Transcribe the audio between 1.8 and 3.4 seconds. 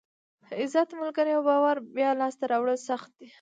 بیا لاسته راوړل سخت دي.